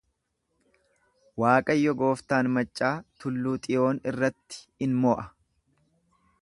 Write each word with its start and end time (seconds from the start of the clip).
Waaqayyo 1.43 1.93
gooftaan 2.01 2.49
maccaa 2.55 2.91
tulluu 3.25 3.55
Xiyoon 3.67 4.03
irratti 4.13 4.63
in 4.87 4.99
mo'a. 5.05 5.29